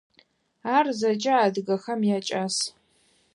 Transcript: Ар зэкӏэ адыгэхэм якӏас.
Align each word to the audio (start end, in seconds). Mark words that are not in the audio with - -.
Ар 0.75 0.85
зэкӏэ 0.99 1.35
адыгэхэм 1.45 2.01
якӏас. 2.17 2.55